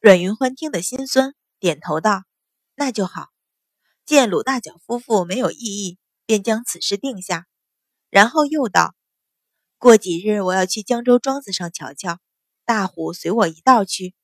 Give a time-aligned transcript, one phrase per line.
[0.00, 2.24] 阮云欢听得心酸，点头道
[2.74, 3.28] ：“那就好。”
[4.06, 7.46] 见鲁大脚夫妇没有异议，便将此事定下。
[8.08, 8.94] 然后又道
[9.76, 12.18] ：“过几日我要去江州庄子上瞧瞧，
[12.64, 14.14] 大虎随我一道去。”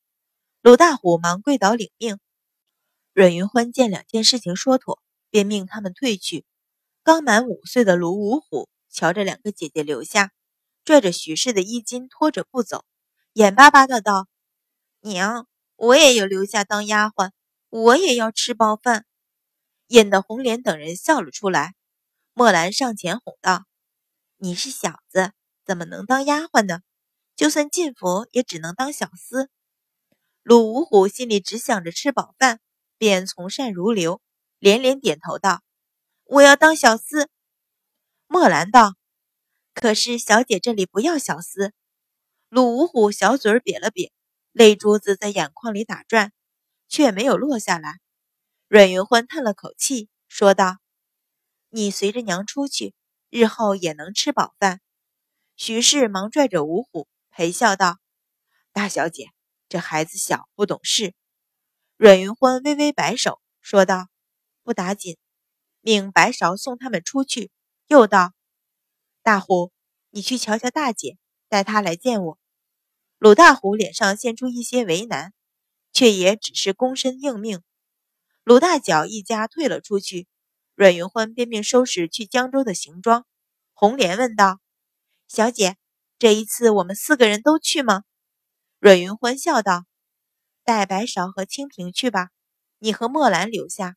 [0.62, 2.18] 鲁大虎忙跪倒领命。
[3.12, 6.46] 阮云欢见两件事情说妥，便命他们退去。
[7.02, 10.32] 刚满五岁的卢五虎瞧着两个姐姐留下，
[10.86, 12.86] 拽着徐氏的衣襟拖着不走，
[13.34, 14.26] 眼巴巴的道
[15.00, 15.46] ：“娘，
[15.76, 17.30] 我也要留下当丫鬟，
[17.68, 19.06] 我也要吃饱饭。”
[19.88, 21.74] 引得红莲等人笑了出来。
[22.32, 23.64] 墨兰上前哄道
[24.36, 25.32] ：“你是小子，
[25.64, 26.80] 怎么能当丫鬟呢？
[27.36, 29.48] 就算进府，也只能当小厮。”
[30.42, 32.60] 鲁五虎心里只想着吃饱饭，
[32.98, 34.20] 便从善如流，
[34.58, 35.62] 连连点头道。
[36.24, 37.28] 我要当小厮，
[38.26, 38.94] 墨兰道
[39.74, 41.72] ：“可是小姐这里不要小厮。”
[42.48, 44.10] 鲁五虎小嘴儿瘪了瘪，
[44.56, 46.32] 泪珠子在眼眶里打转，
[46.88, 48.00] 却没有落下来。
[48.68, 50.78] 阮云欢叹了口气，说道
[51.68, 52.94] ：“你随着娘出去，
[53.28, 54.80] 日后也能吃饱饭。”
[55.56, 57.98] 徐氏忙拽着五虎，陪笑道
[58.72, 59.28] ：“大小姐，
[59.68, 61.12] 这孩子小，不懂事。”
[61.98, 64.08] 阮云欢微微摆手，说道
[64.64, 65.18] ：“不打紧。”
[65.82, 67.50] 命白芍送他们出去，
[67.88, 68.32] 又道
[69.22, 69.70] ：“大虎，
[70.08, 71.18] 你去瞧瞧大姐，
[71.50, 72.38] 带她来见我。”
[73.18, 75.32] 鲁大虎脸上现出一些为难，
[75.92, 77.62] 却也只是躬身应命。
[78.44, 80.28] 鲁大脚一家退了出去，
[80.74, 83.24] 阮云欢便命收拾去江州的行装。
[83.72, 84.60] 红莲问道
[85.28, 85.76] ：“小姐，
[86.18, 88.02] 这一次我们四个人都去吗？”
[88.78, 89.86] 阮云欢笑道
[90.62, 92.28] ：“带白芍和清平去吧，
[92.78, 93.96] 你和墨兰留下。”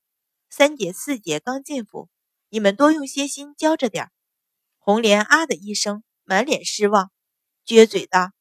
[0.49, 2.09] 三姐四姐刚进府，
[2.47, 4.11] 你们多用些心教着点儿。
[4.77, 7.11] 红莲啊的一声，满脸失望，
[7.67, 8.31] 撅嘴道：“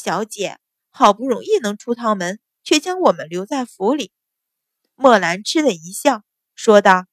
[0.00, 0.60] 小姐，
[0.90, 4.12] 好不容易能出趟门，却将我们留在府里。”
[4.94, 6.22] 墨兰嗤的一笑，
[6.54, 7.06] 说道：“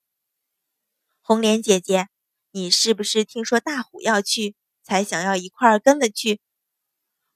[1.19, 2.09] 红莲姐姐，
[2.52, 6.39] 你是不是听说大虎要去，才想要一块儿跟了去？”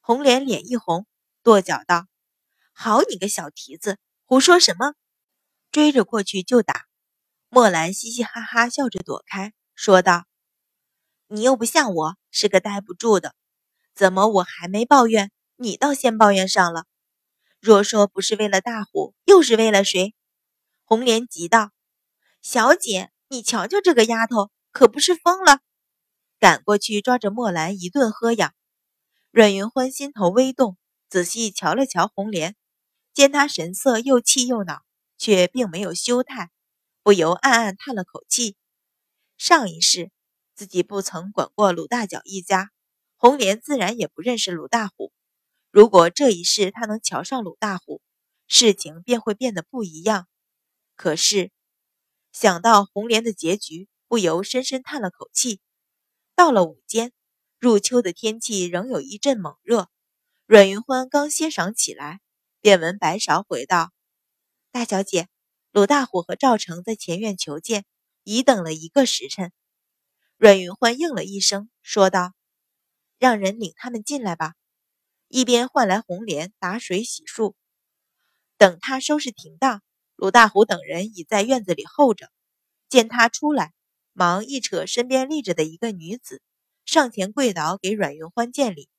[0.01, 1.07] 红莲脸一红，
[1.41, 2.05] 跺脚道
[2.71, 4.93] ：“好你个小蹄子，胡说什么？”
[5.73, 6.85] 追着过去就打，
[7.49, 10.25] 墨兰嘻嘻哈哈笑着躲开，说道
[11.25, 13.33] ：“你又不像我是个待不住的，
[13.95, 15.31] 怎么我还没抱怨，
[15.61, 16.85] 你倒先抱怨上了？
[17.59, 20.15] 若说不是为了大虎，又是为了谁？”
[20.85, 21.71] 红莲急道
[22.41, 25.59] ：“小姐，你瞧瞧这个丫头，可不是疯了！”
[26.39, 28.53] 赶过去抓着墨兰一顿喝养。
[29.31, 30.77] 阮云欢心头微动，
[31.09, 32.55] 仔细瞧了瞧红莲，
[33.13, 34.83] 见她神色又气又恼。
[35.21, 36.49] 却并没有羞态，
[37.03, 38.55] 不由暗暗叹了口气。
[39.37, 40.11] 上一世
[40.55, 42.71] 自己不曾管过鲁大脚一家，
[43.17, 45.11] 红莲自然也不认识鲁大虎。
[45.71, 48.01] 如果这一世他能瞧上鲁大虎，
[48.47, 50.27] 事情便会变得不一样。
[50.95, 51.51] 可是
[52.31, 55.61] 想到红莲的结局，不由深深叹了口气。
[56.35, 57.11] 到了午间，
[57.59, 59.89] 入秋的天气仍有一阵猛热。
[60.47, 62.19] 阮云欢刚歇晌起来，
[62.61, 63.91] 便闻白芍回道。
[64.71, 65.27] 大小姐，
[65.71, 67.85] 鲁大虎和赵成在前院求见，
[68.23, 69.51] 已等了一个时辰。
[70.37, 72.33] 阮云欢应了一声，说道
[73.19, 74.55] ：“让人领他们进来吧。”
[75.29, 77.53] 一边唤来红莲打水洗漱。
[78.57, 79.81] 等他收拾停当，
[80.15, 82.29] 鲁大虎等人已在院子里候着。
[82.89, 83.73] 见他出来，
[84.11, 86.41] 忙一扯身边立着的一个女子，
[86.83, 88.89] 上前跪倒给阮云欢见礼。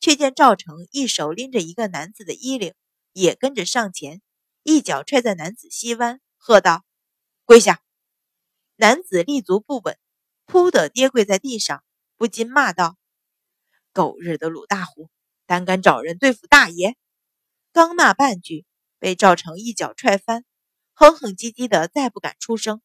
[0.00, 2.74] 却见赵成一手拎着一个男子的衣领，
[3.12, 4.20] 也跟着上前。
[4.62, 6.84] 一脚踹在男子膝弯，喝道
[7.46, 7.82] ：“跪下！”
[8.76, 9.98] 男子立足不稳，
[10.44, 11.84] 扑的跌跪在地上，
[12.16, 12.98] 不禁骂道
[13.94, 15.08] ：“狗日的鲁大虎，
[15.46, 16.96] 胆敢找人对付大爷！”
[17.72, 18.64] 刚骂半句，
[18.98, 20.44] 被赵成一脚踹翻，
[20.92, 22.80] 哼哼唧唧的，再不敢出声。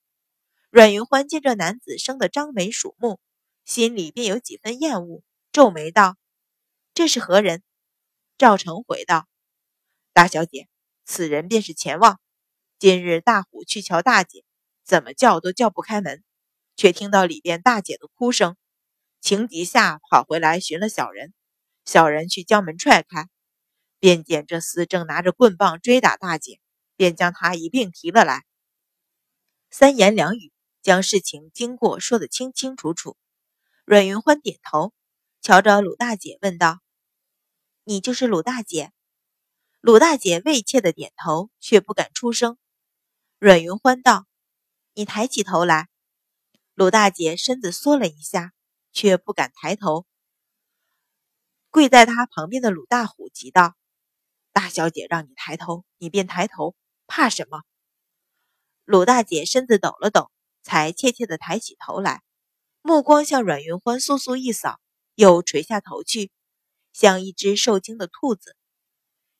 [0.70, 3.20] 阮云欢见这男子生得张眉鼠目，
[3.66, 6.18] 心里便有几分厌恶，皱眉道
[6.94, 7.64] ：“这是何人？”
[8.38, 9.28] 赵成回道
[10.14, 10.68] ：“大小姐。”
[11.06, 12.20] 此人便是钱旺。
[12.78, 14.46] 今日大虎去瞧大姐，
[14.84, 16.24] 怎么叫都叫不开门，
[16.76, 18.56] 却听到里边大姐的哭声，
[19.20, 21.34] 情急下跑回来寻了小人，
[21.90, 23.30] 小人去将门踹开，
[23.98, 26.60] 便见这厮正拿着棍棒追打大姐，
[26.96, 28.46] 便将他一并提了来。
[29.72, 30.54] 三言两语
[30.84, 33.18] 将事情经过说得清清楚楚。
[33.86, 34.94] 阮云欢点头，
[35.42, 36.80] 瞧着鲁大姐问道
[37.86, 38.92] ：“你就是鲁大姐？”
[39.82, 42.60] 鲁大姐畏怯的点头，却不敢出声。
[43.40, 44.28] 阮云欢道
[44.94, 45.90] ：“你抬起头来。”
[46.76, 48.54] 鲁大姐身子缩了一下，
[48.92, 50.06] 却不敢抬头。
[51.72, 53.76] 跪在她旁边的鲁大虎急道
[54.54, 56.76] ：“大小姐让你抬头，你便抬头，
[57.06, 57.62] 怕什么？”
[58.86, 60.32] 鲁大姐身子抖了抖，
[60.64, 62.24] 才怯怯地抬起头来，
[62.82, 64.80] 目光向阮云欢簌簌一扫，
[65.14, 66.32] 又垂下头去，
[66.92, 68.56] 像一只受惊的兔子。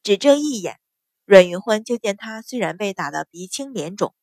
[0.04, 0.80] 只这一眼，
[1.26, 4.14] 阮云欢就见她虽然被打得鼻青脸肿，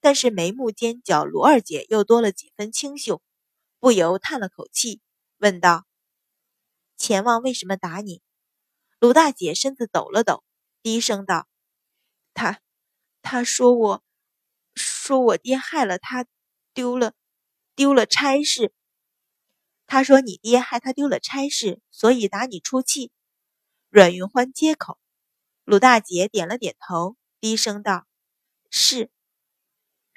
[0.00, 3.20] 但是眉目间较卢二姐又多了几分清秀，
[3.80, 5.00] 不由叹了口气，
[5.38, 5.84] 问道
[6.96, 8.22] ：“钱旺为什么打你？”
[9.00, 10.42] 卢大姐身子抖了抖，
[10.82, 11.46] 低声道
[12.34, 12.60] ：“他，
[13.22, 14.02] 他说我。”
[14.78, 16.26] 说我爹害了他，
[16.74, 17.14] 丢了，
[17.74, 18.74] 丢了差事。
[19.86, 23.10] 他说你爹害他丢了差事，所以打你出气。
[23.88, 24.98] 阮云欢接口，
[25.64, 28.06] 鲁大姐点了点头，低声道
[28.68, 29.10] ：“是。”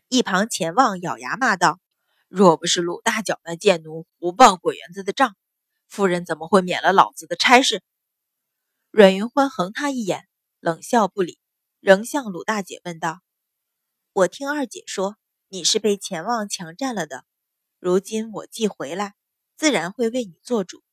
[0.10, 1.80] 一旁钱旺咬牙骂道
[2.28, 5.38] ：“若不是鲁大脚那贱奴胡报鬼园子的账，
[5.89, 7.83] 夫人怎么会免了老子的差事？”
[8.91, 10.27] 阮云欢横他一眼，
[10.59, 11.38] 冷笑不理，
[11.80, 13.19] 仍向鲁大姐问道。
[14.13, 17.25] 我听二姐说你是被钱旺强占了的，
[17.80, 19.13] 如今我既回来，
[19.57, 20.83] 自然会为你做主。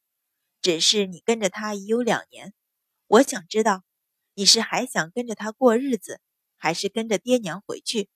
[0.60, 2.52] 只是你跟着他已有两年，
[3.06, 3.84] 我想知道
[4.34, 6.20] 你是还想跟着他过日子，
[6.56, 8.08] 还是跟着爹娘回去？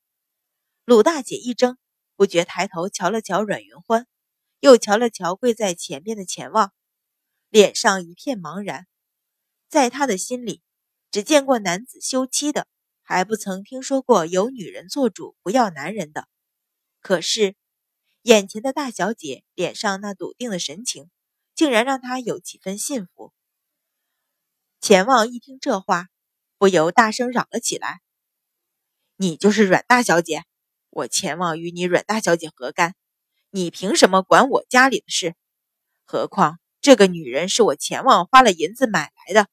[0.84, 1.78] 鲁大姐一怔，
[2.16, 4.06] 不觉抬头瞧了瞧阮云欢，
[4.60, 6.72] 又瞧了瞧跪在前边的钱旺，
[7.48, 8.86] 脸上一片茫然。
[9.68, 10.62] 在他的心里，
[11.10, 12.66] 只见过男子休妻的。
[13.02, 16.28] 还不曾听说过有女人做主不要男人的，
[17.00, 17.56] 可是
[18.22, 21.10] 眼前的大小姐脸上那笃定的神情，
[21.56, 23.32] 竟然让他有几分信服。
[24.80, 26.06] 钱旺一听这话，
[26.56, 28.00] 不由大声嚷了起来
[29.18, 30.44] ：“你就是阮大小姐？
[30.90, 32.94] 我钱旺与你阮大小姐何干？
[33.52, 35.34] 你凭什么管我家里的事？
[36.04, 39.48] 何况这个女人是我钱旺花了银子买来的，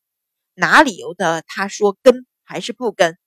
[0.53, 3.17] 哪里由得他说跟还是不跟？”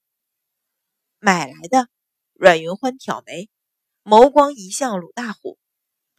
[1.18, 1.88] 买来的，
[2.34, 3.50] 阮云欢挑眉，
[4.04, 5.58] 眸光移向鲁大虎。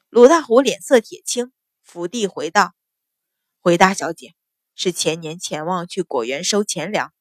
[0.09, 2.73] 鲁大虎脸色铁青，伏地回道
[3.61, 4.35] ：“回大小姐，
[4.75, 7.13] 是前年钱旺去果园收钱粮，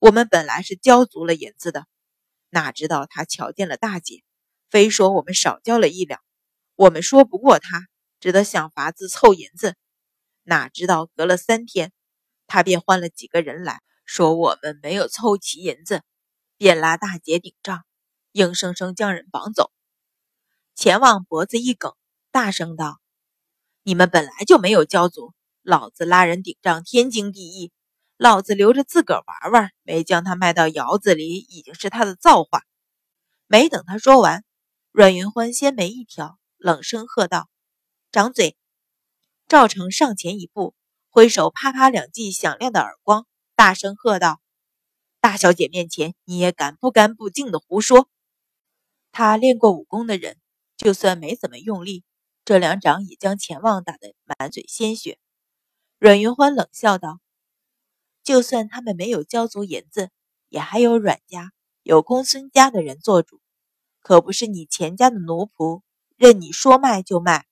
[0.00, 1.86] 我们本来是交足了银子的，
[2.50, 4.24] 哪知道他瞧见了大姐，
[4.68, 6.20] 非说我们少交了一两，
[6.74, 7.86] 我们说不过他，
[8.20, 9.76] 只得想法子凑银子。
[10.42, 11.92] 哪知道隔了三天，
[12.46, 16.02] 他便换了几个人来说我们没有凑齐银子。”
[16.58, 17.84] 便拉大姐顶账，
[18.30, 19.72] 硬生生将人绑走。
[20.76, 21.92] 钱旺脖子一梗，
[22.30, 23.00] 大声道
[23.82, 27.72] ：“你们本来就没有交足，老子拉人顶账天经地义。
[28.16, 32.62] 老子留着自个儿玩玩，没将他卖到窑子里，已经是他的造化。”
[33.48, 34.44] 没等他说完，
[34.92, 37.50] 阮云欢先眉一挑，冷声喝道
[38.12, 38.56] ：“掌嘴！”
[39.48, 40.76] 赵成上前一步，
[41.10, 43.26] 挥手啪啪两记响亮的耳光，
[43.56, 44.40] 大声喝道。
[45.20, 48.08] 大小姐面前，你也敢不干不净的胡说？
[49.10, 50.38] 他练过武功的人，
[50.76, 52.04] 就算没怎么用力，
[52.44, 55.18] 这两掌也将钱旺打得满嘴鲜血。
[55.98, 57.18] 阮云欢冷笑道
[58.22, 60.10] ：“就算他们没有交足银子，
[60.48, 63.40] 也还有阮家、有公孙家的人做主，
[64.00, 65.82] 可不是你钱家的奴仆，
[66.22, 67.46] 任你说卖就卖。”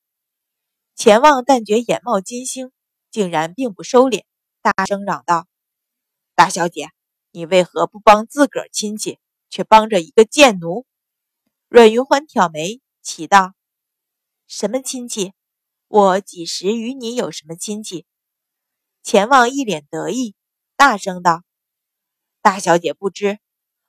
[0.94, 2.70] 钱旺但觉眼冒金星，
[3.10, 4.22] 竟然并不收敛，
[4.62, 5.48] 大声嚷道
[6.36, 6.90] ：“大小姐！”
[7.32, 9.18] 你为何不帮自个儿亲戚，
[9.48, 10.86] 却帮着一个贱奴？
[11.68, 13.54] 阮云欢挑眉，奇道
[14.46, 15.32] ：“什么亲戚？
[15.88, 18.06] 我几时与你有什么亲戚？”
[19.02, 20.36] 钱旺一脸得意，
[20.76, 21.42] 大声道
[22.40, 23.40] ：“大小姐不知，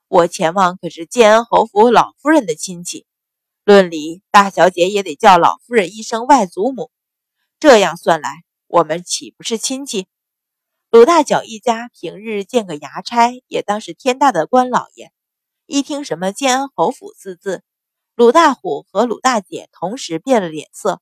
[0.08, 3.06] 我钱旺可是建安侯府老夫人的亲戚，
[3.64, 6.90] 论理大小姐也得叫老夫人一声外祖母。
[7.60, 10.06] 这样算来，我们岂不是亲戚？”
[10.90, 15.10] 鲁大脚一家平日见个衙差，也当是天大的官老爷。
[15.64, 17.62] 一听什么建安侯府四字，
[18.14, 21.00] 鲁大虎和鲁大姐同时变了脸色，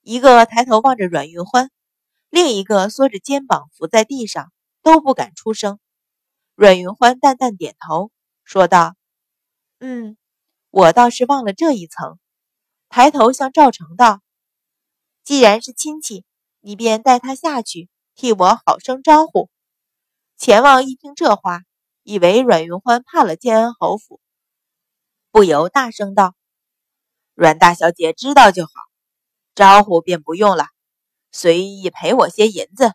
[0.00, 1.70] 一个抬头望着阮云欢，
[2.30, 5.78] 另一个缩着肩膀伏在地上，都不敢出声。
[6.56, 8.10] 阮云欢淡淡点头，
[8.42, 8.96] 说道
[9.78, 10.16] ：“嗯，
[10.72, 12.18] 我倒是忘了这一层。”
[12.90, 14.20] 抬头向赵成道
[15.22, 16.24] ：“既然是亲戚，
[16.58, 19.48] 你便带他下去。”替我好生招呼。
[20.36, 21.62] 钱旺一听这话，
[22.02, 24.20] 以为阮云欢怕了建安侯府，
[25.30, 26.34] 不由大声道
[27.34, 28.72] ：“阮大小姐知道就好，
[29.54, 30.66] 招呼便不用了，
[31.32, 32.92] 随意赔我些银子，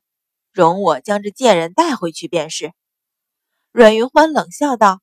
[0.52, 2.74] 容我将这贱人带回去便是。”
[3.74, 5.02] 阮云欢冷笑道：“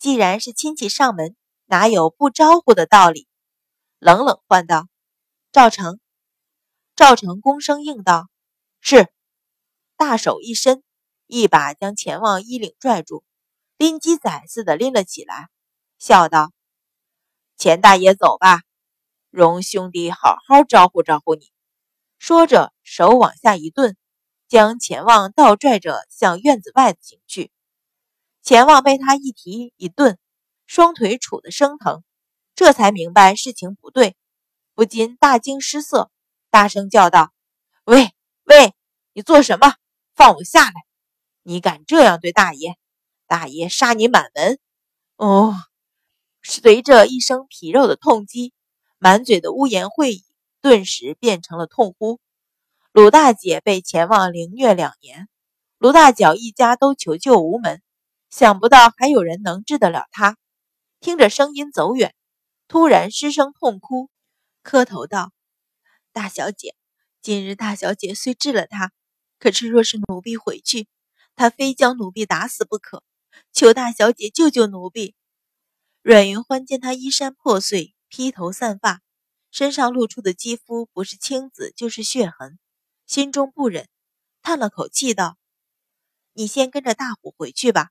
[0.00, 1.36] 既然是亲戚上门，
[1.72, 3.26] 哪有不招呼的道理？”
[3.98, 4.88] 冷冷唤道
[5.52, 5.98] ：“赵成。”
[6.94, 8.28] 赵成躬声应道。
[8.82, 9.10] 是，
[9.96, 10.82] 大手一伸，
[11.26, 13.24] 一把将钱旺衣领拽住，
[13.78, 15.48] 拎鸡仔似的拎了起来，
[15.98, 16.52] 笑道
[17.56, 18.60] ：“钱大爷，走吧，
[19.30, 21.50] 容兄弟好好招呼招呼你。”
[22.20, 23.96] 说着，手往下一顿，
[24.46, 27.50] 将钱旺倒拽着向院子外行去。
[28.42, 30.18] 钱旺被他一提一顿，
[30.66, 32.02] 双腿杵得生疼，
[32.54, 34.16] 这才明白事情不对，
[34.74, 36.10] 不禁大惊失色，
[36.50, 37.32] 大声叫道
[37.84, 38.12] ：“喂
[38.44, 38.74] 喂，
[39.12, 39.74] 你做什么？
[40.14, 40.72] 放我下来！”
[41.44, 42.76] 你敢这样对大爷，
[43.26, 44.58] 大爷杀你满门！
[45.16, 45.54] 哦，
[46.42, 48.52] 随着一声皮肉的痛击，
[48.98, 50.22] 满嘴的污言秽语
[50.60, 52.20] 顿时变成了痛呼。
[52.92, 55.28] 鲁大姐被前往凌虐两年，
[55.78, 57.82] 鲁大脚一家都求救无门，
[58.30, 60.36] 想不到还有人能治得了她。
[61.02, 62.14] 听着声音走远，
[62.68, 64.08] 突然失声痛哭，
[64.62, 65.32] 磕头道
[66.14, 66.76] ：“大小姐，
[67.20, 68.92] 今日大小姐虽治了他，
[69.40, 70.86] 可是若是奴婢回去。”
[71.34, 73.02] 他非将奴婢打死不可，
[73.52, 75.16] 求大小姐救救奴婢。
[76.02, 79.02] 阮云欢见他衣衫破碎，披头散发，
[79.50, 82.60] 身上露出的肌肤不是青紫就是血痕，
[83.06, 83.88] 心中不忍，
[84.40, 85.36] 叹了口气道
[86.32, 87.90] ：“你先跟着大虎回去吧，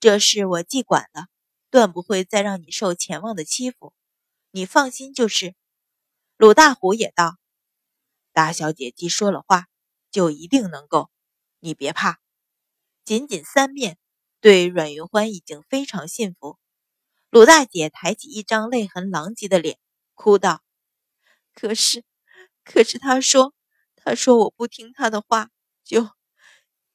[0.00, 1.26] 这事我既管了，
[1.70, 3.92] 断不会再让你受钱旺的欺负。
[4.50, 5.54] 你放心就是。”
[6.36, 7.36] 鲁大虎也道
[8.32, 9.66] ：“大小姐既说了话，
[10.10, 11.10] 就一定能够，
[11.60, 12.20] 你别怕。”
[13.04, 13.98] 仅仅三面，
[14.40, 16.58] 对阮云欢已经非常信服。
[17.28, 19.78] 鲁大姐抬起一张泪痕狼藉的脸，
[20.14, 20.62] 哭道
[21.54, 22.04] ：“可是，
[22.64, 23.54] 可是他说，
[23.96, 25.50] 他说我不听他的话，
[25.84, 26.10] 就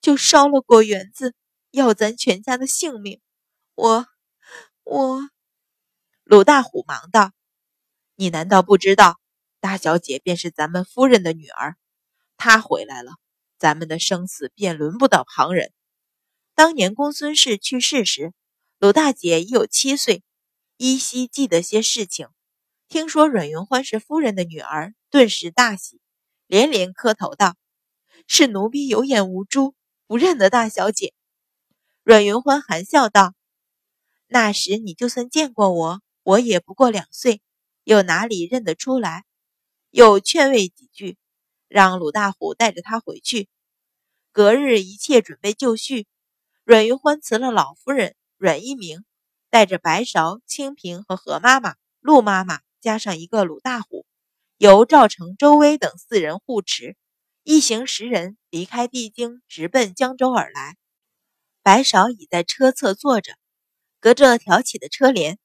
[0.01, 1.35] 就烧了果园子，
[1.71, 3.21] 要咱全家的性命。
[3.75, 4.07] 我，
[4.85, 5.19] 我……”
[6.23, 7.33] 鲁大虎忙道
[8.15, 9.19] ：“你难道不知道，
[9.59, 11.75] 大小姐便是咱们夫人的女儿？
[12.37, 13.11] 她回来了，
[13.57, 15.73] 咱们的生死便轮不到旁人。”
[16.55, 18.33] 当年公孙氏去世时，
[18.79, 20.23] 鲁大姐已有七岁，
[20.77, 22.29] 依稀记得些事情。
[22.87, 25.99] 听说阮云欢是夫人的女儿，顿时大喜，
[26.47, 27.57] 连连磕头道
[28.25, 29.75] ：“是奴婢有眼无珠，
[30.07, 31.13] 不认得大小姐。”
[32.03, 33.33] 阮云欢含笑道
[34.35, 37.41] ：“那时你就算见过我，我也不过两岁，
[37.85, 39.23] 又哪里认得出来？”
[39.91, 41.17] 又劝慰几句，
[41.69, 43.47] 让鲁大虎带着他回去。
[44.33, 46.05] 隔日一切准备就绪。
[46.65, 49.05] 阮云欢辞了老夫人阮一鸣，
[49.49, 54.05] 带着白芍、清平和何妈妈、陆妈妈，加上一个鲁大虎，
[54.57, 56.97] 由赵成、周威等四人护持，
[57.43, 60.75] 一行十人离开帝京，直奔江州而来。
[61.63, 63.37] 白芍已在车侧坐着，
[63.99, 65.39] 隔着挑起的车帘，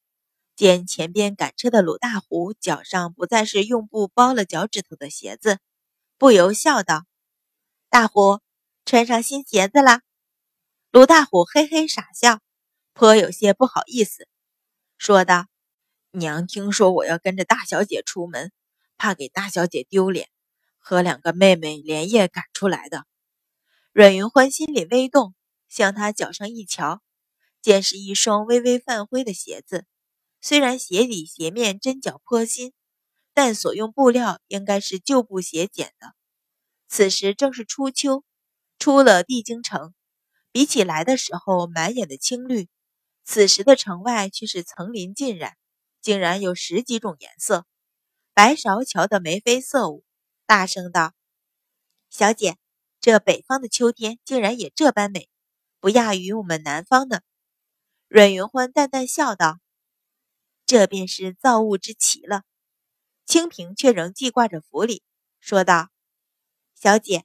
[0.54, 5.58] 见前边赶车的鲁大虎脚上不再是用布包了脚趾头的鞋子，
[6.18, 7.06] 不由笑道
[7.88, 8.40] ：“大虎，
[8.84, 10.02] 穿上新鞋子啦。”
[10.92, 12.40] 鲁大虎嘿嘿傻笑，
[12.92, 14.28] 颇有些不好意思，
[14.98, 15.46] 说道
[16.12, 18.52] ：“娘听说我要跟着大小姐出门，
[18.98, 20.28] 怕给大小姐丢脸，
[20.78, 23.06] 和两个妹妹连夜赶出来的。”
[23.94, 25.34] 阮云欢心里微动，
[25.68, 27.00] 向他脚上一瞧，
[27.62, 29.86] 见是一双微微泛灰的鞋子，
[30.40, 32.72] 虽然鞋底鞋面针脚颇新，
[33.34, 36.14] 但所用布料应该是旧布鞋剪的。
[36.88, 38.24] 此时正是初秋，
[38.78, 39.94] 出了帝京城。
[40.52, 42.68] 比起来的时候满眼的青绿，
[43.22, 45.56] 此时的城外却是层林尽染，
[46.00, 47.66] 竟然有十几种颜色。
[48.34, 50.02] 白芍瞧得眉飞色舞，
[50.46, 51.12] 大声道
[52.10, 52.56] ：“小姐，
[53.00, 55.28] 这北方的秋天竟然也这般美，
[55.78, 57.22] 不亚于我们南方的。”
[58.12, 59.60] 阮云欢淡淡笑道
[60.66, 62.42] ：“这便是造物之奇了。”
[63.24, 65.04] 清平却仍记挂着府里，
[65.38, 65.90] 说道
[66.74, 67.24] ：“小姐，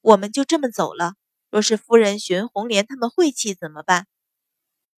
[0.00, 1.14] 我们就这么走了。”
[1.52, 4.08] 若是夫人寻红莲他们晦气怎么办？